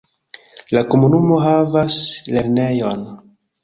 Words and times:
La 0.77 0.83
komunumo 0.95 1.39
havas 1.45 2.01
lernejon. 2.35 3.09